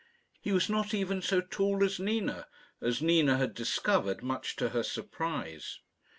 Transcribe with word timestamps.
He 0.41 0.51
was 0.51 0.67
not 0.67 0.95
even 0.95 1.21
so 1.21 1.41
tall 1.41 1.83
as 1.83 1.99
Nina, 1.99 2.47
as 2.81 3.03
Nina 3.03 3.37
had 3.37 3.53
discovered, 3.53 4.23
much 4.23 4.55
to 4.55 4.69
her 4.69 4.81
surprise. 4.81 5.79